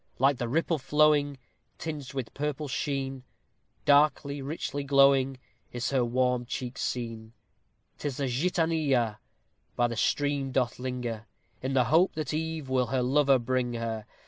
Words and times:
Like 0.17 0.37
the 0.39 0.49
ripple 0.49 0.79
flowing, 0.79 1.37
Tinged 1.77 2.15
with 2.15 2.33
purple 2.33 2.67
sheen, 2.67 3.23
Darkly, 3.85 4.41
richly 4.41 4.83
glowing, 4.83 5.37
Is 5.71 5.91
her 5.91 6.03
warm 6.03 6.47
cheek 6.47 6.79
seen. 6.79 7.33
'Tis 7.99 8.17
the 8.17 8.25
Gitanilla 8.25 9.19
By 9.75 9.85
the 9.87 9.95
stream 9.95 10.51
doth 10.51 10.79
linger, 10.79 11.27
In 11.61 11.73
the 11.73 11.83
hope 11.83 12.13
that 12.15 12.33
eve 12.33 12.67
Will 12.67 12.87
her 12.87 13.03
lover 13.03 13.37
bring 13.37 13.73
her. 13.75 14.07